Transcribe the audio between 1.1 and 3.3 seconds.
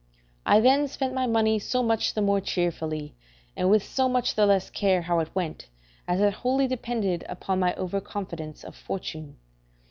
my money so much the more cheerfully,